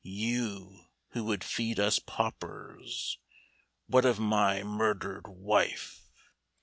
[0.03, 3.19] You, who would feast us paupers.
[3.85, 6.09] What of my murdered wife